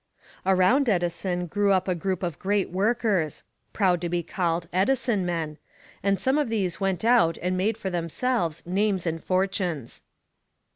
Around 0.47 0.89
Edison 0.89 1.45
grew 1.45 1.71
up 1.73 1.87
a 1.87 1.93
group 1.93 2.23
of 2.23 2.39
great 2.39 2.71
workers 2.71 3.43
proud 3.71 4.01
to 4.01 4.09
be 4.09 4.23
called 4.23 4.67
"Edison 4.73 5.27
Men" 5.27 5.59
and 6.01 6.19
some 6.19 6.39
of 6.39 6.49
these 6.49 6.79
went 6.81 7.05
out 7.05 7.37
and 7.39 7.55
made 7.55 7.77
for 7.77 7.91
themselves 7.91 8.63
names 8.65 9.05
and 9.05 9.23
fortunes. 9.23 10.01